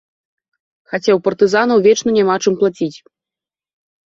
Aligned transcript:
Хаця 0.91 1.03
ў 1.03 1.19
партызанаў 1.27 1.77
вечна 1.89 2.09
няма 2.17 2.35
чым 2.47 2.53
плаціць. 2.65 2.93